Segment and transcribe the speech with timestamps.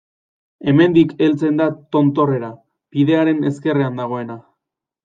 [0.71, 1.67] Hemendik heltzen da
[1.97, 2.51] tontorrera,
[2.97, 4.43] bidearen ezkerrean dagoena.